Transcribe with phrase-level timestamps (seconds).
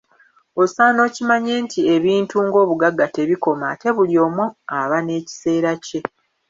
[0.61, 4.45] Osaana okimanye nti ebintu ng’obugagga tebikoma ate buli omu
[4.79, 5.99] aba n’ekiseera kye.